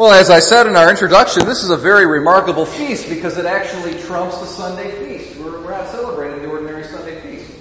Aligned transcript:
Well, 0.00 0.12
as 0.12 0.30
I 0.30 0.38
said 0.40 0.66
in 0.66 0.76
our 0.76 0.88
introduction, 0.88 1.44
this 1.44 1.62
is 1.62 1.68
a 1.68 1.76
very 1.76 2.06
remarkable 2.06 2.64
feast 2.64 3.10
because 3.10 3.36
it 3.36 3.44
actually 3.44 4.00
trumps 4.04 4.38
the 4.38 4.46
Sunday 4.46 4.90
feast. 4.92 5.38
We're, 5.38 5.60
we're 5.60 5.72
not 5.72 5.88
celebrating 5.88 6.40
the 6.40 6.48
ordinary 6.48 6.84
Sunday 6.84 7.20
feast. 7.20 7.52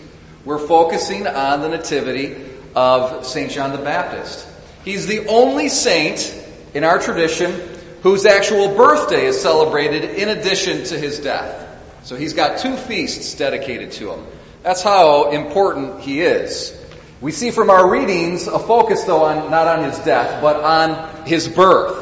We're 0.45 0.65
focusing 0.65 1.27
on 1.27 1.59
the 1.59 1.67
nativity 1.67 2.37
of 2.77 3.25
St. 3.25 3.51
John 3.51 3.73
the 3.73 3.79
Baptist. 3.79 4.47
He's 4.85 5.05
the 5.05 5.27
only 5.27 5.67
saint 5.67 6.33
in 6.73 6.85
our 6.85 6.97
tradition 6.97 7.59
whose 8.03 8.25
actual 8.25 8.73
birthday 8.73 9.25
is 9.25 9.41
celebrated 9.41 10.05
in 10.05 10.29
addition 10.29 10.85
to 10.85 10.97
his 10.97 11.19
death. 11.19 11.67
So 12.03 12.15
he's 12.15 12.35
got 12.35 12.59
two 12.59 12.77
feasts 12.77 13.35
dedicated 13.35 13.91
to 13.99 14.13
him. 14.13 14.25
That's 14.63 14.81
how 14.81 15.31
important 15.31 15.99
he 15.99 16.21
is. 16.21 16.73
We 17.19 17.33
see 17.33 17.51
from 17.51 17.69
our 17.69 17.89
readings 17.89 18.47
a 18.47 18.59
focus 18.59 19.03
though 19.03 19.25
on, 19.25 19.51
not 19.51 19.67
on 19.67 19.83
his 19.83 19.99
death, 19.99 20.41
but 20.41 20.55
on 20.63 21.25
his 21.25 21.49
birth. 21.49 21.98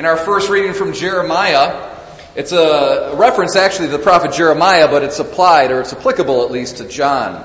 In 0.00 0.06
our 0.06 0.16
first 0.16 0.48
reading 0.48 0.72
from 0.72 0.94
Jeremiah, 0.94 1.94
it's 2.34 2.52
a 2.52 3.12
reference 3.16 3.54
actually 3.54 3.88
to 3.88 3.98
the 3.98 4.02
prophet 4.02 4.32
Jeremiah, 4.32 4.88
but 4.88 5.02
it's 5.02 5.18
applied, 5.18 5.70
or 5.70 5.82
it's 5.82 5.92
applicable 5.92 6.42
at 6.42 6.50
least, 6.50 6.78
to 6.78 6.88
John. 6.88 7.44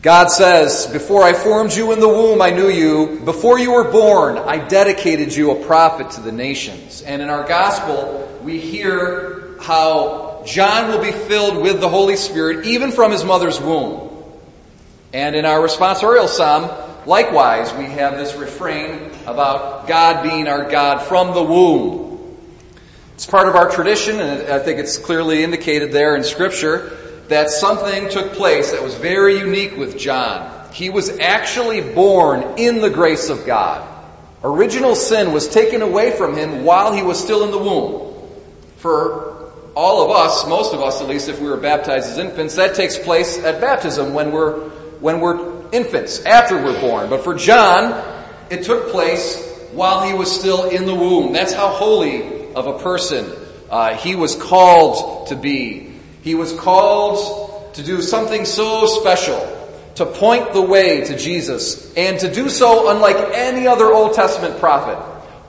God 0.00 0.28
says, 0.28 0.86
Before 0.86 1.22
I 1.22 1.34
formed 1.34 1.74
you 1.74 1.92
in 1.92 2.00
the 2.00 2.08
womb, 2.08 2.40
I 2.40 2.48
knew 2.48 2.70
you. 2.70 3.20
Before 3.26 3.58
you 3.58 3.72
were 3.72 3.92
born, 3.92 4.38
I 4.38 4.56
dedicated 4.56 5.36
you 5.36 5.50
a 5.50 5.66
prophet 5.66 6.12
to 6.12 6.22
the 6.22 6.32
nations. 6.32 7.02
And 7.02 7.20
in 7.20 7.28
our 7.28 7.46
gospel, 7.46 8.40
we 8.42 8.58
hear 8.58 9.58
how 9.60 10.44
John 10.46 10.88
will 10.88 11.02
be 11.02 11.12
filled 11.12 11.62
with 11.62 11.82
the 11.82 11.90
Holy 11.90 12.16
Spirit 12.16 12.64
even 12.68 12.90
from 12.90 13.12
his 13.12 13.22
mother's 13.22 13.60
womb. 13.60 14.24
And 15.12 15.36
in 15.36 15.44
our 15.44 15.58
responsorial 15.58 16.26
psalm, 16.26 16.89
likewise, 17.06 17.72
we 17.74 17.84
have 17.84 18.16
this 18.16 18.34
refrain 18.34 19.10
about 19.26 19.86
God 19.86 20.22
being 20.22 20.48
our 20.48 20.70
God 20.70 21.02
from 21.06 21.34
the 21.34 21.42
womb. 21.42 22.36
It's 23.14 23.26
part 23.26 23.48
of 23.48 23.54
our 23.54 23.70
tradition, 23.70 24.18
and 24.18 24.50
I 24.50 24.58
think 24.58 24.78
it's 24.78 24.96
clearly 24.96 25.42
indicated 25.42 25.92
there 25.92 26.16
in 26.16 26.24
Scripture 26.24 26.96
that 27.28 27.50
something 27.50 28.08
took 28.08 28.32
place 28.32 28.72
that 28.72 28.82
was 28.82 28.94
very 28.94 29.38
unique 29.38 29.76
with 29.76 29.98
John. 29.98 30.72
He 30.72 30.90
was 30.90 31.18
actually 31.18 31.80
born 31.80 32.58
in 32.58 32.80
the 32.80 32.90
grace 32.90 33.28
of 33.28 33.46
God. 33.46 33.86
Original 34.42 34.94
sin 34.94 35.32
was 35.32 35.48
taken 35.48 35.82
away 35.82 36.16
from 36.16 36.34
him 36.36 36.64
while 36.64 36.92
he 36.92 37.02
was 37.02 37.22
still 37.22 37.44
in 37.44 37.50
the 37.50 37.58
womb. 37.58 38.16
For 38.78 39.52
all 39.76 40.04
of 40.04 40.10
us, 40.10 40.46
most 40.48 40.72
of 40.72 40.80
us 40.80 41.00
at 41.00 41.08
least, 41.08 41.28
if 41.28 41.40
we 41.40 41.48
were 41.48 41.56
baptized 41.56 42.10
as 42.10 42.18
infants, 42.18 42.56
that 42.56 42.74
takes 42.74 42.98
place 42.98 43.38
at 43.38 43.60
baptism 43.60 44.14
when 44.14 44.32
we're, 44.32 44.70
when 45.00 45.20
we're 45.20 45.49
infants, 45.72 46.24
after 46.24 46.56
we're 46.56 46.80
born. 46.80 47.10
But 47.10 47.24
for 47.24 47.34
John, 47.34 47.92
it 48.50 48.64
took 48.64 48.90
place 48.90 49.48
while 49.72 50.06
he 50.06 50.14
was 50.14 50.30
still 50.38 50.68
in 50.68 50.86
the 50.86 50.94
womb. 50.94 51.32
That's 51.32 51.52
how 51.52 51.68
holy 51.68 52.52
of 52.54 52.66
a 52.66 52.78
person 52.80 53.30
uh, 53.70 53.94
he 53.96 54.16
was 54.16 54.34
called 54.34 55.28
to 55.28 55.36
be. 55.36 55.92
He 56.22 56.34
was 56.34 56.52
called 56.52 57.74
to 57.74 57.82
do 57.82 58.02
something 58.02 58.44
so 58.44 58.86
special, 58.86 59.38
to 59.94 60.06
point 60.06 60.52
the 60.52 60.62
way 60.62 61.04
to 61.04 61.16
Jesus, 61.16 61.94
and 61.94 62.18
to 62.20 62.32
do 62.32 62.48
so 62.48 62.90
unlike 62.90 63.16
any 63.32 63.66
other 63.66 63.86
Old 63.86 64.14
Testament 64.14 64.58
prophet. 64.58 64.98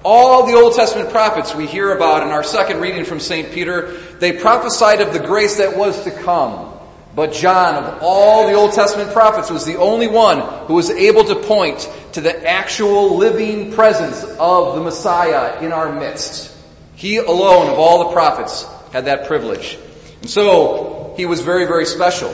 All 0.04 0.48
the 0.48 0.54
Old 0.54 0.76
Testament 0.76 1.10
prophets 1.10 1.54
we 1.54 1.68
hear 1.68 1.96
about 1.96 2.24
in 2.24 2.30
our 2.30 2.44
second 2.44 2.80
reading 2.80 3.06
from 3.06 3.20
St. 3.20 3.52
Peter, 3.52 3.98
they 4.20 4.34
prophesied 4.34 5.02
of 5.02 5.14
the 5.14 5.20
grace 5.20 5.58
that 5.58 5.78
was 5.78 6.04
to 6.06 6.12
come. 6.12 6.71
But 7.14 7.34
John, 7.34 7.76
of 7.76 8.00
all 8.02 8.48
the 8.48 8.54
Old 8.54 8.74
Testament 8.74 9.12
prophets, 9.12 9.50
was 9.50 9.66
the 9.66 9.78
only 9.78 10.08
one 10.08 10.40
who 10.68 10.76
was 10.76 10.90
able 10.90 11.26
to 11.26 11.36
point 11.36 11.90
to 12.14 12.22
the 12.22 12.48
actual 12.48 13.18
living 13.18 13.74
presence 13.74 14.24
of 14.24 14.76
the 14.76 14.82
Messiah 14.82 15.62
in 15.62 15.74
our 15.74 15.92
midst. 15.92 16.56
He 16.96 17.18
alone 17.18 17.70
of 17.70 17.80
all 17.80 18.06
the 18.08 18.14
prophets 18.14 18.66
had 18.94 19.06
that 19.06 19.28
privilege. 19.28 19.78
And 20.22 20.30
so 20.30 21.14
he 21.18 21.26
was 21.26 21.42
very, 21.42 21.66
very 21.66 21.86
special. 21.86 22.34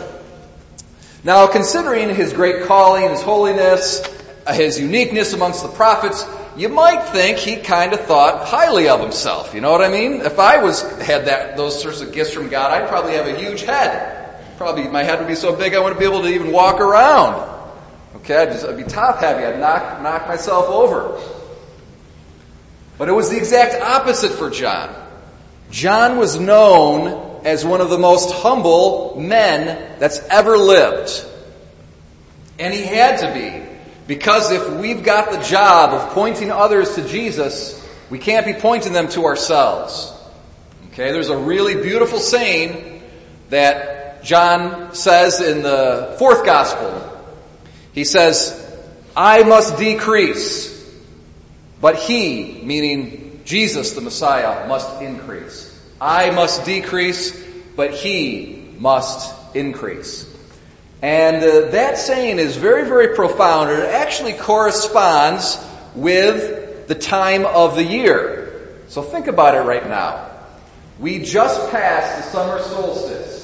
Now, 1.23 1.47
considering 1.47 2.13
his 2.13 2.33
great 2.33 2.66
calling, 2.66 3.09
his 3.09 3.21
holiness, 3.21 4.01
uh, 4.45 4.53
his 4.53 4.79
uniqueness 4.79 5.33
amongst 5.33 5.63
the 5.63 5.69
prophets, 5.69 6.25
you 6.55 6.69
might 6.69 7.09
think 7.09 7.37
he 7.37 7.55
kind 7.55 7.93
of 7.93 8.01
thought 8.01 8.47
highly 8.47 8.89
of 8.89 9.01
himself. 9.01 9.53
You 9.53 9.61
know 9.61 9.71
what 9.71 9.81
I 9.81 9.89
mean? 9.89 10.21
If 10.21 10.39
I 10.39 10.63
was 10.63 10.81
had 11.01 11.25
that 11.25 11.57
those 11.57 11.81
sorts 11.81 12.01
of 12.01 12.13
gifts 12.13 12.31
from 12.31 12.49
God, 12.49 12.71
I'd 12.71 12.87
probably 12.87 13.13
have 13.13 13.27
a 13.27 13.35
huge 13.35 13.61
head. 13.61 14.26
Probably 14.57 14.88
my 14.88 15.03
head 15.03 15.19
would 15.19 15.28
be 15.28 15.35
so 15.35 15.56
big 15.56 15.75
I 15.75 15.79
wouldn't 15.79 16.00
be 16.00 16.06
able 16.06 16.23
to 16.23 16.29
even 16.29 16.51
walk 16.51 16.79
around. 16.79 17.57
Okay, 18.18 18.35
I'd, 18.35 18.51
just, 18.51 18.66
I'd 18.66 18.75
be 18.75 18.84
top 18.84 19.19
heavy. 19.19 19.45
I'd 19.45 19.59
knock 19.59 20.01
knock 20.01 20.28
myself 20.28 20.66
over. 20.66 21.22
But 22.97 23.09
it 23.09 23.12
was 23.12 23.29
the 23.29 23.38
exact 23.38 23.81
opposite 23.81 24.31
for 24.31 24.50
John. 24.50 24.94
John 25.69 26.17
was 26.17 26.40
known 26.40 27.46
as 27.46 27.63
one 27.63 27.81
of 27.81 27.90
the 27.90 28.00
most 28.00 28.34
humble 28.34 29.16
men 29.19 30.00
that's 30.00 30.19
ever 30.29 30.57
lived. 30.57 31.23
And 32.57 32.73
he 32.73 32.81
had 32.81 33.19
to 33.19 33.34
be. 33.34 33.63
Because 34.07 34.51
if 34.51 34.69
we've 34.79 35.03
got 35.03 35.31
the 35.31 35.40
job 35.44 35.91
of 35.91 36.13
pointing 36.13 36.50
others 36.50 36.96
to 36.96 37.07
Jesus, 37.07 37.85
we 38.09 38.17
can't 38.17 38.46
be 38.46 38.53
pointing 38.53 38.94
them 38.94 39.09
to 39.09 39.25
ourselves. 39.25 40.12
Okay, 40.94 41.12
there's 41.12 41.29
a 41.29 41.38
really 41.38 41.75
beautiful 41.75 42.17
saying 42.17 43.03
that 43.50 44.06
John 44.23 44.94
says 44.94 45.41
in 45.41 45.63
the 45.63 46.16
fourth 46.19 46.45
gospel. 46.45 47.03
He 47.94 48.03
says, 48.03 48.63
I 49.16 49.44
must 49.44 49.78
decrease, 49.78 50.73
but 51.81 51.95
he, 51.95 52.61
meaning 52.63 53.41
Jesus 53.45 53.94
the 53.94 54.01
Messiah, 54.01 54.67
must 54.67 55.01
increase. 55.01 55.73
I 56.00 56.29
must 56.31 56.66
decrease, 56.66 57.35
but 57.75 57.94
he 57.94 58.73
must 58.78 59.33
increase. 59.55 60.31
And 61.01 61.38
uh, 61.38 61.72
that 61.72 61.97
saying 61.97 62.39
is 62.39 62.57
very, 62.57 62.88
very 62.88 63.16
profound. 63.16 63.72
It 63.72 63.84
actually 63.84 64.34
corresponds 64.34 65.57
with 65.95 66.88
the 66.88 66.95
time 66.95 67.45
of 67.45 67.75
the 67.75 67.84
year. 67.84 68.81
So 68.88 69.01
think 69.01 69.28
about 69.28 69.55
it 69.55 69.61
right 69.61 69.88
now. 69.88 70.29
We 70.99 71.19
just 71.19 71.72
passed 71.72 72.17
the 72.17 72.31
summer 72.31 72.61
solstice. 72.61 73.36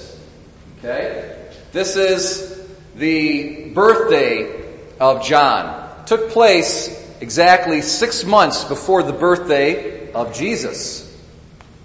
Okay? 0.84 1.50
This 1.72 1.96
is 1.96 2.62
the 2.96 3.70
birthday 3.70 4.70
of 5.00 5.24
John. 5.24 6.02
It 6.02 6.08
took 6.08 6.32
place 6.32 7.00
exactly 7.22 7.82
six 7.82 8.26
months 8.26 8.66
before 8.66 9.04
the 9.04 9.14
birthday 9.14 10.12
of 10.12 10.36
Jesus 10.36 11.10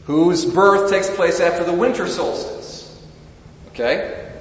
whose 0.08 0.47
birth 0.47 0.91
takes 0.91 1.10
place 1.10 1.38
after 1.38 1.64
the 1.64 1.72
winter 1.72 2.08
solstice. 2.08 2.91
Okay? 3.69 4.32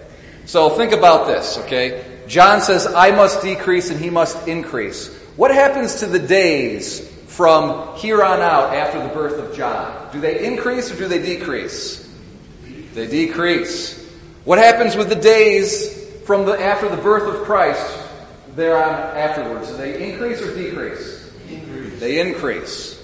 So 0.46 0.70
think 0.70 0.94
about 0.94 1.28
this, 1.28 1.58
okay? 1.60 2.22
John 2.28 2.62
says, 2.62 2.88
I 2.88 3.12
must 3.12 3.42
decrease 3.42 3.90
and 3.90 4.00
he 4.00 4.10
must 4.10 4.48
increase. 4.48 5.14
What 5.36 5.54
happens 5.54 5.96
to 6.00 6.06
the 6.06 6.20
days 6.20 7.06
from 7.28 7.98
here 7.98 8.24
on 8.24 8.40
out 8.40 8.74
after 8.74 9.04
the 9.04 9.10
birth 9.10 9.40
of 9.40 9.58
John? 9.58 10.10
Do 10.14 10.22
they 10.22 10.46
increase 10.46 10.90
or 10.90 10.96
do 10.96 11.10
they 11.10 11.22
decrease? 11.22 12.04
They 12.94 13.08
decrease. 13.08 13.97
What 14.48 14.60
happens 14.60 14.96
with 14.96 15.10
the 15.10 15.16
days 15.16 15.94
from 16.24 16.46
the, 16.46 16.54
after 16.54 16.88
the 16.88 16.96
birth 16.96 17.24
of 17.24 17.44
Christ 17.44 17.86
there 18.56 18.82
on 18.82 18.94
afterwards? 18.94 19.68
Do 19.68 19.76
they 19.76 20.10
increase 20.10 20.42
or 20.42 20.56
decrease? 20.56 21.30
Increase. 21.50 22.00
They 22.00 22.22
increase. 22.22 22.98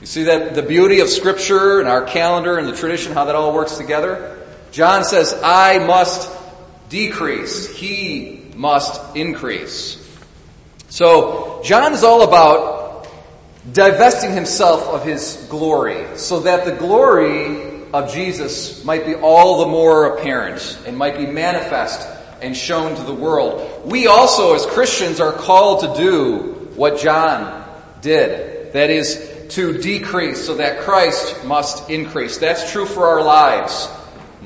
You 0.00 0.06
see 0.06 0.22
that 0.22 0.54
the 0.54 0.62
beauty 0.62 1.00
of 1.00 1.10
Scripture 1.10 1.80
and 1.80 1.86
our 1.86 2.06
calendar 2.06 2.56
and 2.56 2.66
the 2.66 2.74
tradition, 2.74 3.12
how 3.12 3.26
that 3.26 3.34
all 3.34 3.52
works 3.52 3.76
together? 3.76 4.38
John 4.70 5.04
says, 5.04 5.38
I 5.44 5.80
must 5.80 6.34
decrease. 6.88 7.68
He 7.68 8.50
must 8.56 9.14
increase. 9.14 9.98
So, 10.88 11.60
John 11.62 11.92
is 11.92 12.04
all 12.04 12.22
about 12.22 13.06
divesting 13.70 14.32
himself 14.32 14.88
of 14.88 15.04
his 15.04 15.46
glory 15.50 16.16
so 16.16 16.40
that 16.40 16.64
the 16.64 16.72
glory 16.72 17.79
of 17.92 18.12
Jesus 18.12 18.84
might 18.84 19.06
be 19.06 19.14
all 19.14 19.60
the 19.60 19.66
more 19.66 20.16
apparent 20.16 20.78
and 20.86 20.96
might 20.96 21.16
be 21.16 21.26
manifest 21.26 22.06
and 22.40 22.56
shown 22.56 22.96
to 22.96 23.02
the 23.02 23.14
world. 23.14 23.90
We 23.90 24.06
also, 24.06 24.54
as 24.54 24.66
Christians, 24.66 25.20
are 25.20 25.32
called 25.32 25.80
to 25.80 26.02
do 26.02 26.70
what 26.76 27.00
John 27.00 27.64
did. 28.00 28.72
That 28.72 28.90
is, 28.90 29.30
to 29.50 29.78
decrease 29.78 30.46
so 30.46 30.56
that 30.56 30.80
Christ 30.80 31.44
must 31.44 31.90
increase. 31.90 32.38
That's 32.38 32.72
true 32.72 32.86
for 32.86 33.06
our 33.06 33.22
lives. 33.22 33.88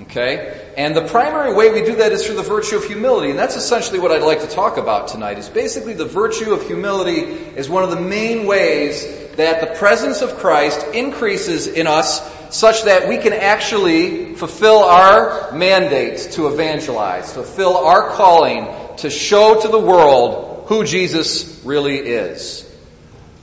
Okay? 0.03 0.61
And 0.77 0.97
the 0.97 1.07
primary 1.07 1.55
way 1.55 1.71
we 1.71 1.85
do 1.85 1.97
that 1.97 2.11
is 2.11 2.27
through 2.27 2.37
the 2.37 2.43
virtue 2.43 2.77
of 2.77 2.85
humility. 2.85 3.31
And 3.31 3.39
that's 3.39 3.57
essentially 3.57 4.01
what 4.01 4.11
I'd 4.11 4.23
like 4.23 4.41
to 4.41 4.49
talk 4.49 4.77
about 4.77 5.09
tonight 5.09 5.39
is 5.39 5.49
basically 5.49 5.93
the 5.93 6.05
virtue 6.05 6.53
of 6.53 6.67
humility 6.67 7.21
is 7.21 7.69
one 7.69 7.85
of 7.85 7.91
the 7.91 8.01
main 8.01 8.47
ways 8.47 9.05
that 9.37 9.61
the 9.61 9.79
presence 9.79 10.23
of 10.23 10.37
Christ 10.39 10.85
increases 10.95 11.69
in 11.69 11.87
us 11.87 12.21
such 12.51 12.85
that 12.85 13.09
we 13.09 13.19
can 13.19 13.33
actually 13.33 14.35
fulfill 14.35 14.79
our 14.85 15.53
mandate 15.53 16.19
to 16.33 16.49
evangelize, 16.49 17.33
fulfill 17.33 17.77
our 17.77 18.11
calling 18.11 18.69
to 18.99 19.11
show 19.11 19.61
to 19.61 19.69
the 19.69 19.79
world 19.79 20.67
who 20.67 20.85
Jesus 20.85 21.61
really 21.65 21.99
is. 21.99 22.69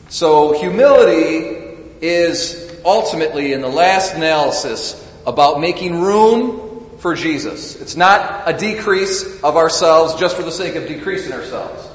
So 0.09 0.59
humility 0.59 1.57
is 2.01 2.80
ultimately, 2.83 3.53
in 3.53 3.62
the 3.62 3.69
last 3.69 4.13
analysis, 4.13 4.98
about 5.25 5.59
making 5.62 6.01
room 6.01 6.98
for 7.00 7.15
Jesus. 7.15 7.80
It's 7.80 7.95
not 7.95 8.44
a 8.48 8.57
decrease 8.57 9.42
of 9.44 9.57
ourselves 9.57 10.15
just 10.15 10.36
for 10.36 10.44
the 10.44 10.51
sake 10.51 10.75
of 10.75 10.88
decreasing 10.88 11.33
ourselves. 11.33 11.88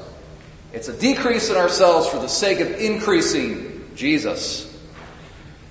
It's 0.72 0.88
a 0.88 0.92
decrease 0.92 1.50
in 1.50 1.56
ourselves 1.56 2.08
for 2.08 2.18
the 2.18 2.28
sake 2.28 2.60
of 2.60 2.70
increasing 2.72 3.90
Jesus. 3.94 4.64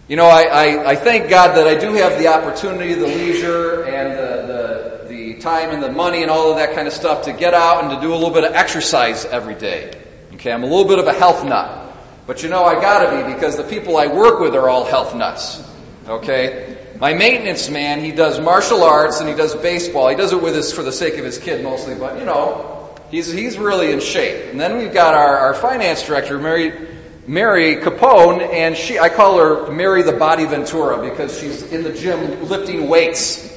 You 0.08 0.18
know, 0.18 0.28
I, 0.28 0.44
I, 0.44 0.90
I, 0.92 0.96
thank 0.96 1.32
God 1.32 1.56
that 1.58 1.66
I 1.66 1.80
do 1.80 1.94
have 1.94 2.20
the 2.20 2.28
opportunity, 2.28 2.94
the 2.94 3.08
leisure, 3.08 3.86
and 3.86 4.12
the, 4.12 5.08
the, 5.08 5.08
the 5.08 5.34
time 5.42 5.72
and 5.72 5.82
the 5.82 5.92
money 5.92 6.22
and 6.22 6.30
all 6.30 6.52
of 6.52 6.58
that 6.58 6.76
kind 6.76 6.88
of 6.88 6.94
stuff 6.94 7.24
to 7.24 7.34
get 7.34 7.56
out 7.56 7.84
and 7.84 7.92
to 7.92 8.02
do 8.02 8.14
a 8.14 8.16
little 8.16 8.30
bit 8.30 8.44
of 8.44 8.54
exercise 8.54 9.26
every 9.26 9.56
day. 9.56 10.00
Okay, 10.34 10.52
I'm 10.52 10.62
a 10.62 10.68
little 10.68 10.88
bit 10.88 11.00
of 11.00 11.08
a 11.08 11.14
health 11.14 11.44
nut. 11.44 11.92
But 12.28 12.44
you 12.44 12.50
know, 12.50 12.64
I 12.64 12.80
gotta 12.80 13.24
be 13.24 13.34
because 13.34 13.58
the 13.58 13.64
people 13.64 13.98
I 13.98 14.06
work 14.06 14.40
with 14.40 14.54
are 14.54 14.70
all 14.70 14.86
health 14.86 15.16
nuts. 15.16 15.64
Okay? 16.08 16.78
My 17.00 17.16
maintenance 17.16 17.68
man, 17.72 18.04
he 18.04 18.12
does 18.12 18.40
martial 18.40 18.84
arts 18.84 19.22
and 19.22 19.28
he 19.28 19.34
does 19.34 19.56
baseball. 19.56 20.10
He 20.10 20.16
does 20.16 20.34
it 20.34 20.42
with 20.42 20.56
his, 20.56 20.72
for 20.72 20.84
the 20.84 20.92
sake 20.92 21.18
of 21.18 21.26
his 21.26 21.40
kid 21.40 21.64
mostly, 21.64 21.96
but 21.96 22.20
you 22.20 22.26
know, 22.26 22.96
he's, 23.10 23.32
he's 23.32 23.58
really 23.58 23.92
in 23.92 24.02
shape. 24.02 24.52
And 24.52 24.62
then 24.62 24.78
we've 24.78 24.94
got 24.94 25.16
our, 25.16 25.38
our 25.38 25.54
finance 25.56 26.06
director, 26.06 26.38
Mary, 26.38 26.90
Mary 27.28 27.78
Capone, 27.78 28.42
and 28.42 28.78
she, 28.78 29.00
I 29.00 29.10
call 29.10 29.40
her 29.40 29.72
Mary 29.72 30.04
the 30.04 30.14
Body 30.14 30.46
Ventura 30.46 31.10
because 31.10 31.40
she's 31.40 31.64
in 31.64 31.84
the 31.84 31.92
gym 31.92 32.48
lifting 32.48 32.88
weights. 32.88 33.52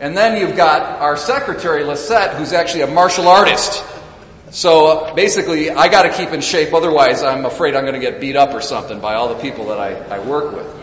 And 0.00 0.16
then 0.16 0.40
you've 0.40 0.56
got 0.56 1.00
our 1.00 1.16
secretary, 1.16 1.84
Lisette, 1.84 2.36
who's 2.36 2.52
actually 2.52 2.82
a 2.82 2.86
martial 2.88 3.28
artist. 3.28 3.84
So 4.50 5.14
basically, 5.14 5.70
I 5.70 5.88
got 5.88 6.02
to 6.02 6.12
keep 6.12 6.30
in 6.30 6.40
shape, 6.40 6.72
otherwise, 6.72 7.22
I'm 7.22 7.44
afraid 7.44 7.76
I'm 7.76 7.84
to 7.84 7.98
get 7.98 8.20
beat 8.20 8.36
up 8.36 8.54
or 8.54 8.60
something 8.60 9.00
by 9.00 9.14
all 9.14 9.28
the 9.34 9.40
people 9.40 9.66
that 9.66 9.78
I, 9.78 10.16
I 10.16 10.18
work 10.20 10.54
with. 10.54 10.78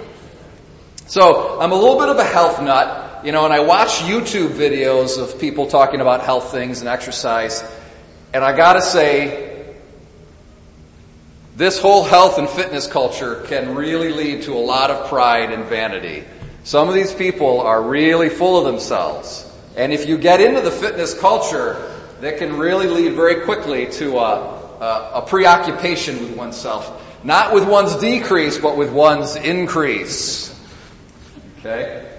So 1.08 1.60
I'm 1.60 1.72
a 1.72 1.76
little 1.76 2.00
bit 2.00 2.10
of 2.10 2.18
a 2.18 2.24
health 2.24 2.62
nut, 2.62 3.26
you 3.26 3.32
know, 3.32 3.46
and 3.46 3.54
I 3.54 3.62
watch 3.62 4.00
YouTube 4.00 4.50
videos 4.50 5.22
of 5.22 5.40
people 5.40 5.68
talking 5.68 6.02
about 6.02 6.22
health 6.22 6.52
things 6.52 6.80
and 6.80 6.90
exercise, 6.90 7.64
and 8.34 8.44
I 8.44 8.56
got 8.56 8.74
to 8.74 8.82
say, 8.82 9.45
this 11.56 11.80
whole 11.80 12.04
health 12.04 12.38
and 12.38 12.50
fitness 12.50 12.88
culture 12.88 13.42
can 13.48 13.76
really 13.76 14.12
lead 14.12 14.44
to 14.44 14.54
a 14.54 14.60
lot 14.60 14.92
of 14.92 15.08
pride 15.08 15.52
and 15.52 15.66
vanity. 15.66 16.24
Some 16.64 16.90
of 16.90 16.96
these 16.96 17.14
people 17.14 17.62
are 17.62 17.82
really 17.82 18.30
full 18.30 18.58
of 18.60 18.66
themselves. 18.66 19.50
And 19.78 19.94
if 19.94 20.08
you 20.08 20.18
get 20.18 20.42
into 20.42 20.62
the 20.62 20.72
fitness 20.72 21.18
culture, 21.18 21.92
that 22.22 22.38
can 22.38 22.58
really 22.58 22.88
lead 22.88 23.14
very 23.14 23.46
quickly 23.46 23.88
to 23.88 24.18
a, 24.18 24.40
a, 24.80 25.12
a 25.16 25.26
preoccupation 25.28 26.20
with 26.22 26.36
oneself. 26.36 27.24
Not 27.24 27.54
with 27.54 27.68
one's 27.68 27.96
decrease, 27.98 28.58
but 28.58 28.78
with 28.78 28.92
one's 28.92 29.36
increase. 29.36 30.54
Okay? 31.60 32.15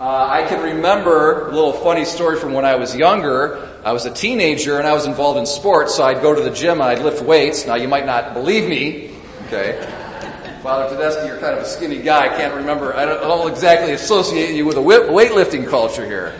Uh, 0.00 0.28
I 0.30 0.46
can 0.46 0.62
remember 0.62 1.48
a 1.48 1.52
little 1.52 1.72
funny 1.72 2.04
story 2.04 2.38
from 2.38 2.52
when 2.52 2.64
I 2.64 2.76
was 2.76 2.94
younger. 2.94 3.68
I 3.84 3.90
was 3.90 4.06
a 4.06 4.12
teenager 4.12 4.78
and 4.78 4.86
I 4.86 4.92
was 4.92 5.06
involved 5.06 5.40
in 5.40 5.46
sports, 5.46 5.96
so 5.96 6.04
I'd 6.04 6.22
go 6.22 6.32
to 6.32 6.40
the 6.40 6.50
gym 6.50 6.80
and 6.80 6.84
I'd 6.84 7.02
lift 7.02 7.20
weights. 7.20 7.66
Now 7.66 7.74
you 7.74 7.88
might 7.88 8.06
not 8.06 8.32
believe 8.32 8.68
me, 8.68 9.10
okay? 9.46 9.84
Father 10.62 10.94
Tedeschi, 10.94 11.26
you're 11.26 11.38
kind 11.38 11.56
of 11.56 11.62
a 11.62 11.64
skinny 11.64 11.98
guy. 11.98 12.26
I 12.26 12.36
can't 12.36 12.54
remember. 12.54 12.94
I 12.94 13.06
don't, 13.06 13.18
I 13.18 13.26
don't 13.26 13.50
exactly 13.50 13.90
associate 13.90 14.54
you 14.54 14.66
with 14.66 14.76
a 14.76 14.80
weightlifting 14.80 15.68
culture 15.68 16.06
here. 16.06 16.32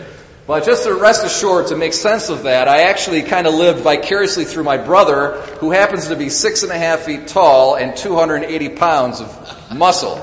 But 0.47 0.65
just 0.65 0.85
to 0.85 0.93
rest 0.93 1.25
assured, 1.25 1.67
to 1.67 1.75
make 1.75 1.91
sense 1.91 2.29
of 2.29 2.43
that, 2.43 2.69
I 2.69 2.83
actually 2.83 3.23
kind 3.23 3.45
of 3.45 3.55
lived 3.55 3.81
vicariously 3.81 4.45
through 4.45 4.63
my 4.63 4.77
brother, 4.77 5.33
who 5.59 5.71
happens 5.71 6.07
to 6.07 6.15
be 6.15 6.29
six 6.29 6.63
and 6.63 6.71
a 6.71 6.77
half 6.77 7.01
feet 7.01 7.27
tall 7.27 7.75
and 7.75 7.97
280 7.97 8.69
pounds 8.69 9.19
of 9.19 9.75
muscle. 9.75 10.17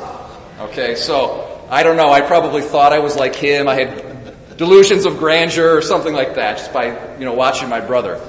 Okay, 0.59 0.94
so 0.94 1.46
I 1.69 1.83
don't 1.83 1.97
know. 1.97 2.11
I 2.11 2.21
probably 2.21 2.63
thought 2.63 2.93
I 2.93 3.01
was 3.01 3.17
like 3.17 3.35
him. 3.35 3.69
I 3.69 3.75
had 3.75 4.57
delusions 4.57 5.05
of 5.05 5.19
grandeur 5.19 5.77
or 5.77 5.83
something 5.83 6.15
like 6.15 6.37
that, 6.37 6.59
just 6.59 6.73
by 6.73 7.17
you 7.19 7.25
know 7.25 7.35
watching 7.35 7.69
my 7.69 7.81
brother. 7.81 8.21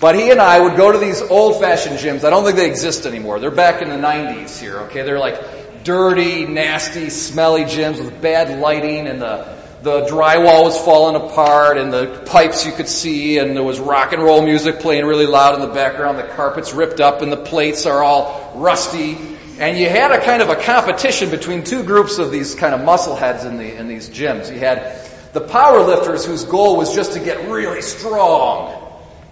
But 0.00 0.14
he 0.14 0.30
and 0.30 0.40
I 0.40 0.58
would 0.58 0.76
go 0.76 0.92
to 0.92 0.98
these 0.98 1.20
old-fashioned 1.20 1.98
gyms. 1.98 2.24
I 2.24 2.30
don't 2.30 2.44
think 2.44 2.56
they 2.56 2.68
exist 2.68 3.04
anymore. 3.04 3.38
They're 3.38 3.50
back 3.50 3.82
in 3.82 3.90
the 3.90 3.96
90s 3.96 4.58
here. 4.58 4.78
Okay, 4.80 5.02
they're 5.02 5.18
like 5.18 5.84
dirty, 5.84 6.46
nasty, 6.46 7.10
smelly 7.10 7.64
gyms 7.64 8.02
with 8.02 8.20
bad 8.20 8.60
lighting 8.60 9.06
and 9.06 9.20
the 9.20 9.60
the 9.82 10.02
drywall 10.02 10.64
was 10.64 10.76
falling 10.76 11.16
apart 11.16 11.78
and 11.78 11.90
the 11.90 12.22
pipes 12.26 12.66
you 12.66 12.72
could 12.72 12.88
see 12.88 13.38
and 13.38 13.56
there 13.56 13.62
was 13.62 13.80
rock 13.80 14.12
and 14.12 14.22
roll 14.22 14.42
music 14.42 14.80
playing 14.80 15.06
really 15.06 15.24
loud 15.24 15.54
in 15.54 15.60
the 15.66 15.74
background. 15.74 16.18
The 16.18 16.24
carpet's 16.24 16.74
ripped 16.74 17.00
up 17.00 17.22
and 17.22 17.32
the 17.32 17.38
plates 17.38 17.86
are 17.86 18.02
all 18.02 18.52
rusty. 18.56 19.16
And 19.60 19.76
you 19.76 19.90
had 19.90 20.10
a 20.10 20.22
kind 20.22 20.40
of 20.40 20.48
a 20.48 20.56
competition 20.56 21.28
between 21.28 21.64
two 21.64 21.82
groups 21.82 22.16
of 22.16 22.30
these 22.30 22.54
kind 22.54 22.74
of 22.74 22.82
muscle 22.82 23.14
heads 23.14 23.44
in, 23.44 23.58
the, 23.58 23.76
in 23.76 23.88
these 23.88 24.08
gyms. 24.08 24.50
You 24.50 24.58
had 24.58 25.06
the 25.34 25.42
power 25.42 25.82
lifters 25.82 26.24
whose 26.24 26.44
goal 26.44 26.78
was 26.78 26.94
just 26.94 27.12
to 27.12 27.20
get 27.20 27.50
really 27.50 27.82
strong. 27.82 28.74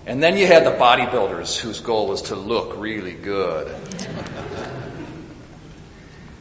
And 0.04 0.22
then 0.22 0.36
you 0.36 0.46
had 0.46 0.66
the 0.66 0.72
bodybuilders 0.72 1.58
whose 1.58 1.80
goal 1.80 2.08
was 2.08 2.22
to 2.22 2.36
look 2.36 2.76
really 2.76 3.14
good. 3.14 3.74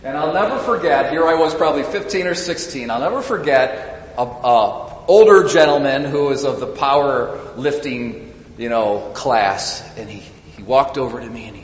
And 0.03 0.17
I'll 0.17 0.33
never 0.33 0.59
forget, 0.59 1.11
here 1.11 1.25
I 1.25 1.35
was 1.35 1.55
probably 1.55 1.83
15 1.83 2.27
or 2.27 2.35
16, 2.35 2.91
I'll 2.91 2.99
never 2.99 3.21
forget 3.21 4.13
a, 4.17 4.23
a 4.23 5.05
older 5.07 5.47
gentleman 5.47 6.03
who 6.03 6.25
was 6.25 6.43
of 6.43 6.59
the 6.59 6.67
power 6.67 7.53
lifting, 7.55 8.33
you 8.57 8.67
know, 8.67 9.11
class, 9.13 9.81
and 9.97 10.09
he, 10.09 10.19
he 10.57 10.63
walked 10.63 10.97
over 10.97 11.21
to 11.21 11.29
me 11.29 11.47
and 11.47 11.56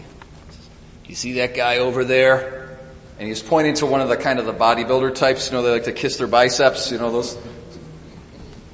you 1.13 1.17
see 1.17 1.33
that 1.33 1.53
guy 1.53 1.77
over 1.77 2.03
there? 2.03 2.75
And 3.19 3.27
he 3.27 3.29
was 3.29 3.43
pointing 3.43 3.75
to 3.75 3.85
one 3.85 4.01
of 4.01 4.09
the 4.09 4.17
kind 4.17 4.39
of 4.39 4.47
the 4.47 4.53
bodybuilder 4.53 5.13
types, 5.13 5.45
you 5.45 5.55
know, 5.55 5.61
they 5.61 5.69
like 5.69 5.83
to 5.83 5.91
kiss 5.91 6.17
their 6.17 6.25
biceps, 6.25 6.91
you 6.91 6.97
know, 6.97 7.11
those. 7.11 7.37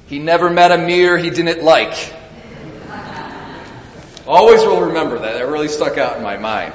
He 0.06 0.20
never 0.20 0.48
met 0.48 0.72
a 0.72 0.78
mirror 0.78 1.18
he 1.18 1.28
didn't 1.28 1.62
like. 1.62 2.14
Always 4.26 4.62
will 4.62 4.86
remember 4.86 5.18
that. 5.18 5.34
That 5.34 5.48
really 5.48 5.68
stuck 5.68 5.98
out 5.98 6.16
in 6.16 6.22
my 6.22 6.38
mind. 6.38 6.72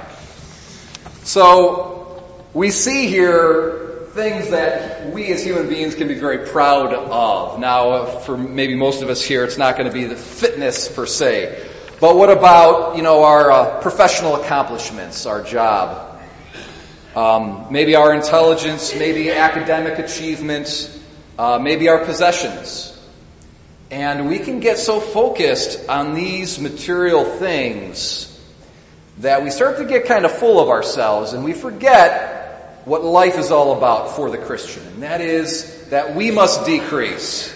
So, 1.24 2.24
we 2.54 2.70
see 2.70 3.08
here 3.08 4.10
things 4.10 4.52
that 4.52 5.12
we 5.12 5.34
as 5.34 5.44
human 5.44 5.68
beings 5.68 5.96
can 5.96 6.08
be 6.08 6.14
very 6.14 6.46
proud 6.48 6.94
of. 6.94 7.60
Now, 7.60 8.06
for 8.06 8.38
maybe 8.38 8.76
most 8.76 9.02
of 9.02 9.10
us 9.10 9.24
here, 9.24 9.44
it's 9.44 9.58
not 9.58 9.78
going 9.78 9.88
to 9.88 9.94
be 9.94 10.04
the 10.04 10.16
fitness 10.16 10.88
per 10.90 11.08
se. 11.08 11.72
But 12.00 12.18
what 12.18 12.30
about, 12.30 12.98
you 12.98 13.04
know, 13.04 13.24
our 13.24 13.52
uh, 13.52 13.82
professional 13.82 14.36
accomplishments, 14.36 15.26
our 15.26 15.42
job? 15.42 16.22
Um, 17.16 17.68
maybe 17.72 17.96
our 17.96 18.14
intelligence, 18.14 18.94
maybe 18.94 19.32
academic 19.32 20.00
achievements, 20.00 20.92
uh, 21.40 21.58
maybe 21.58 21.88
our 21.88 22.04
possessions. 22.04 22.92
And 23.90 24.28
we 24.28 24.40
can 24.40 24.60
get 24.60 24.78
so 24.78 25.00
focused 25.00 25.88
on 25.88 26.16
these 26.16 26.60
material 26.60 27.24
things 27.24 28.32
that 29.20 29.44
we 29.44 29.50
start 29.50 29.78
to 29.78 29.86
get 29.86 30.06
kind 30.06 30.26
of 30.26 30.32
full 30.34 30.60
of 30.60 30.68
ourselves 30.68 31.32
and 31.32 31.46
we 31.46 31.54
forget 31.54 32.82
what 32.84 33.04
life 33.04 33.38
is 33.38 33.52
all 33.52 33.78
about 33.78 34.16
for 34.18 34.30
the 34.30 34.38
Christian. 34.38 34.86
And 34.86 35.04
that 35.04 35.22
is 35.22 35.88
that 35.90 36.16
we 36.16 36.32
must 36.32 36.66
decrease 36.66 37.56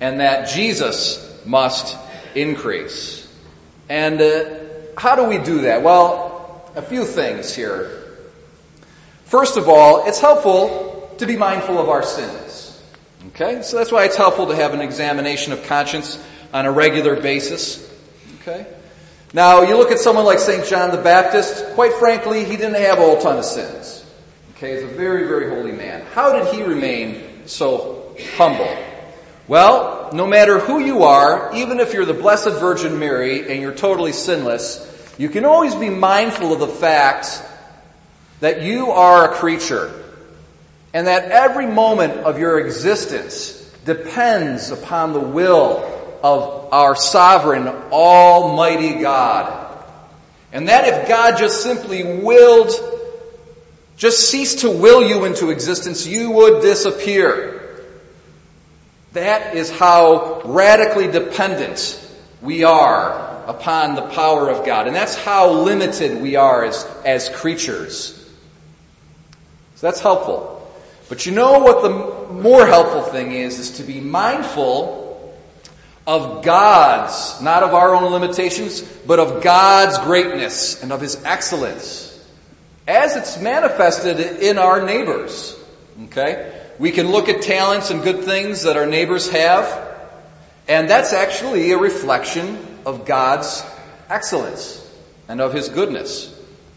and 0.00 0.20
that 0.20 0.50
Jesus 0.50 1.24
must 1.46 1.96
increase. 2.34 3.17
And 3.88 4.20
uh, 4.20 4.44
how 4.96 5.16
do 5.16 5.24
we 5.24 5.38
do 5.38 5.62
that? 5.62 5.82
Well, 5.82 6.70
a 6.74 6.82
few 6.82 7.04
things 7.04 7.54
here. 7.54 8.04
First 9.24 9.56
of 9.56 9.68
all, 9.68 10.06
it's 10.06 10.20
helpful 10.20 11.14
to 11.18 11.26
be 11.26 11.36
mindful 11.36 11.78
of 11.78 11.88
our 11.88 12.02
sins. 12.02 12.82
Okay? 13.28 13.62
So 13.62 13.76
that's 13.76 13.92
why 13.92 14.04
it's 14.04 14.16
helpful 14.16 14.46
to 14.48 14.56
have 14.56 14.74
an 14.74 14.80
examination 14.80 15.52
of 15.52 15.64
conscience 15.64 16.22
on 16.52 16.66
a 16.66 16.72
regular 16.72 17.20
basis. 17.20 17.84
Okay? 18.40 18.66
Now, 19.34 19.62
you 19.62 19.76
look 19.76 19.90
at 19.90 19.98
someone 19.98 20.24
like 20.24 20.38
St. 20.38 20.66
John 20.66 20.90
the 20.90 21.02
Baptist, 21.02 21.74
quite 21.74 21.92
frankly, 21.94 22.44
he 22.44 22.56
didn't 22.56 22.80
have 22.80 22.98
a 22.98 23.02
whole 23.02 23.20
ton 23.20 23.38
of 23.38 23.44
sins. 23.44 24.04
Okay, 24.56 24.74
he's 24.74 24.84
a 24.84 24.86
very, 24.86 25.28
very 25.28 25.50
holy 25.50 25.72
man. 25.72 26.04
How 26.14 26.32
did 26.32 26.54
he 26.54 26.62
remain 26.62 27.46
so 27.46 28.16
humble? 28.36 28.74
Well, 29.48 30.10
no 30.12 30.26
matter 30.26 30.58
who 30.58 30.78
you 30.78 31.04
are, 31.04 31.54
even 31.54 31.80
if 31.80 31.94
you're 31.94 32.04
the 32.04 32.12
Blessed 32.12 32.60
Virgin 32.60 32.98
Mary 32.98 33.50
and 33.50 33.62
you're 33.62 33.74
totally 33.74 34.12
sinless, 34.12 34.84
you 35.16 35.30
can 35.30 35.46
always 35.46 35.74
be 35.74 35.88
mindful 35.88 36.52
of 36.52 36.60
the 36.60 36.68
fact 36.68 37.42
that 38.40 38.60
you 38.60 38.90
are 38.90 39.32
a 39.32 39.34
creature 39.36 39.90
and 40.92 41.06
that 41.06 41.30
every 41.30 41.66
moment 41.66 42.12
of 42.12 42.38
your 42.38 42.58
existence 42.60 43.54
depends 43.86 44.70
upon 44.70 45.14
the 45.14 45.20
will 45.20 46.18
of 46.22 46.72
our 46.72 46.94
sovereign, 46.94 47.68
almighty 47.68 49.00
God. 49.00 49.82
And 50.52 50.68
that 50.68 50.86
if 50.86 51.08
God 51.08 51.38
just 51.38 51.62
simply 51.62 52.20
willed 52.22 52.70
just 53.96 54.30
ceased 54.30 54.60
to 54.60 54.70
will 54.70 55.02
you 55.02 55.24
into 55.24 55.50
existence, 55.50 56.06
you 56.06 56.30
would 56.30 56.62
disappear. 56.62 57.67
That 59.20 59.54
is 59.54 59.70
how 59.70 60.42
radically 60.44 61.08
dependent 61.08 62.00
we 62.40 62.64
are 62.64 63.44
upon 63.46 63.94
the 63.94 64.02
power 64.02 64.50
of 64.50 64.66
God. 64.66 64.86
And 64.86 64.94
that's 64.94 65.16
how 65.16 65.50
limited 65.50 66.20
we 66.20 66.36
are 66.36 66.64
as, 66.64 66.84
as 67.04 67.28
creatures. 67.28 68.14
So 69.76 69.86
that's 69.86 70.00
helpful. 70.00 70.54
But 71.08 71.24
you 71.24 71.32
know 71.32 71.60
what 71.60 71.82
the 71.82 72.32
more 72.32 72.66
helpful 72.66 73.02
thing 73.02 73.32
is, 73.32 73.58
is 73.58 73.70
to 73.78 73.84
be 73.84 74.00
mindful 74.00 75.38
of 76.06 76.44
God's, 76.44 77.40
not 77.40 77.62
of 77.62 77.74
our 77.74 77.94
own 77.94 78.12
limitations, 78.12 78.82
but 78.82 79.18
of 79.18 79.42
God's 79.42 79.98
greatness 79.98 80.82
and 80.82 80.92
of 80.92 81.00
His 81.00 81.22
excellence 81.24 82.04
as 82.86 83.16
it's 83.16 83.38
manifested 83.38 84.18
in 84.42 84.58
our 84.58 84.84
neighbors. 84.84 85.54
Okay? 86.04 86.57
We 86.78 86.92
can 86.92 87.10
look 87.10 87.28
at 87.28 87.42
talents 87.42 87.90
and 87.90 88.02
good 88.02 88.24
things 88.24 88.62
that 88.62 88.76
our 88.76 88.86
neighbors 88.86 89.28
have, 89.30 89.96
and 90.68 90.88
that's 90.88 91.12
actually 91.12 91.72
a 91.72 91.78
reflection 91.78 92.58
of 92.86 93.04
God's 93.04 93.64
excellence 94.08 94.84
and 95.28 95.40
of 95.40 95.52
His 95.52 95.68
goodness. 95.68 96.34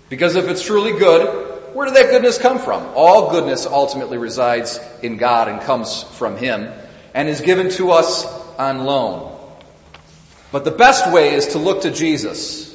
Because 0.10 0.36
if 0.36 0.48
it's 0.48 0.64
truly 0.64 0.98
good, 0.98 1.76
where 1.76 1.86
did 1.86 1.96
that 1.96 2.10
goodness 2.10 2.38
come 2.38 2.58
from? 2.58 2.84
All 2.96 3.32
goodness 3.32 3.68
ultimately 3.68 4.18
resides 4.18 4.80
in 5.04 5.18
God 5.18 5.48
and 5.48 5.62
comes 5.62 6.04
from 6.04 6.36
Him 6.36 6.72
and 7.14 7.30
is 7.30 7.42
given 7.42 7.70
to 7.72 7.92
us 7.92 8.26
on 8.58 8.86
loan. 8.86 9.38
But 10.52 10.66
the 10.66 10.72
best 10.72 11.12
way 11.14 11.34
is 11.34 11.50
to 11.50 11.60
look 11.60 11.84
to 11.84 11.92
Jesus. 11.92 12.70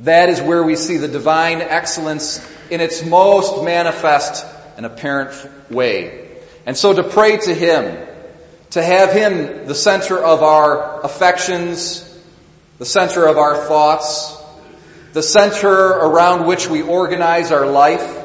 That 0.00 0.28
is 0.28 0.42
where 0.42 0.62
we 0.62 0.76
see 0.76 0.98
the 0.98 1.08
divine 1.08 1.60
excellence 1.60 2.46
in 2.70 2.80
its 2.80 3.04
most 3.04 3.64
manifest 3.64 4.44
and 4.76 4.84
apparent 4.84 5.32
way. 5.70 6.23
And 6.66 6.76
so 6.76 6.94
to 6.94 7.02
pray 7.02 7.36
to 7.36 7.54
Him, 7.54 8.06
to 8.70 8.82
have 8.82 9.12
Him 9.12 9.66
the 9.66 9.74
center 9.74 10.18
of 10.18 10.42
our 10.42 11.02
affections, 11.02 12.00
the 12.78 12.86
center 12.86 13.26
of 13.26 13.38
our 13.38 13.56
thoughts, 13.66 14.36
the 15.12 15.22
center 15.22 15.70
around 15.70 16.46
which 16.46 16.68
we 16.68 16.82
organize 16.82 17.52
our 17.52 17.66
life 17.66 18.24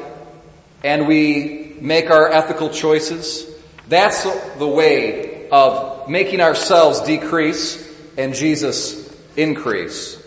and 0.82 1.06
we 1.06 1.76
make 1.80 2.10
our 2.10 2.30
ethical 2.30 2.70
choices. 2.70 3.46
That's 3.88 4.24
the 4.58 4.66
way 4.66 5.48
of 5.50 6.08
making 6.08 6.40
ourselves 6.40 7.00
decrease 7.02 7.88
and 8.16 8.34
Jesus 8.34 9.08
increase. 9.36 10.20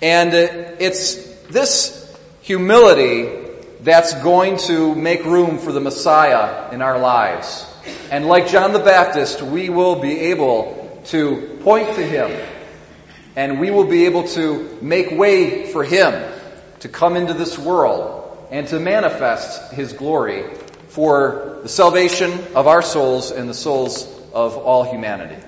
And 0.00 0.30
uh, 0.30 0.74
it's 0.80 1.16
this 1.44 1.98
humility 2.40 3.41
that's 3.82 4.14
going 4.22 4.58
to 4.58 4.94
make 4.94 5.24
room 5.24 5.58
for 5.58 5.72
the 5.72 5.80
Messiah 5.80 6.72
in 6.72 6.82
our 6.82 6.98
lives. 6.98 7.66
And 8.10 8.26
like 8.26 8.48
John 8.48 8.72
the 8.72 8.78
Baptist, 8.78 9.42
we 9.42 9.68
will 9.70 9.96
be 10.00 10.18
able 10.30 11.00
to 11.06 11.58
point 11.62 11.94
to 11.96 12.02
him 12.02 12.30
and 13.36 13.60
we 13.60 13.70
will 13.70 13.84
be 13.84 14.06
able 14.06 14.28
to 14.28 14.78
make 14.82 15.10
way 15.10 15.66
for 15.72 15.84
Him 15.84 16.30
to 16.80 16.88
come 16.88 17.16
into 17.16 17.34
this 17.34 17.58
world 17.58 18.48
and 18.50 18.66
to 18.68 18.78
manifest 18.78 19.72
His 19.72 19.92
glory 19.92 20.54
for 20.88 21.60
the 21.62 21.68
salvation 21.68 22.32
of 22.54 22.66
our 22.66 22.82
souls 22.82 23.30
and 23.30 23.48
the 23.48 23.54
souls 23.54 24.04
of 24.34 24.56
all 24.56 24.84
humanity. 24.84 25.42